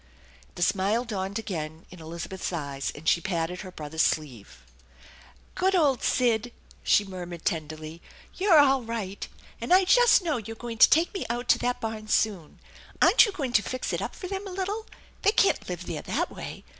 [0.55, 4.65] The smile dawned again in Elizabeth's yes, and she patted aer brother's sleeve.
[4.75, 8.01] 86 THE ENCHANTED BARN" Good old Sid!" she murmured tenderly."
[8.39, 9.27] You're all right.
[9.61, 12.59] And I just know you're going to take me out to that barn soon.
[12.99, 14.87] Aren't you going to fix it up for them a little?
[15.21, 16.63] They can't live there that way.